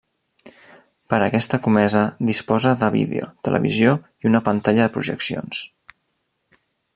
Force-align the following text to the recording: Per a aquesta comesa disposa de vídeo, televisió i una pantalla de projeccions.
Per 1.13 1.17
a 1.17 1.25
aquesta 1.25 1.59
comesa 1.67 2.01
disposa 2.29 2.73
de 2.85 2.89
vídeo, 2.95 3.29
televisió 3.49 3.93
i 4.25 4.31
una 4.33 4.43
pantalla 4.49 4.85
de 4.89 4.93
projeccions. 4.97 5.61